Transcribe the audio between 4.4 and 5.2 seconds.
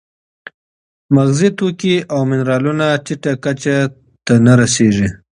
نه رسېږي.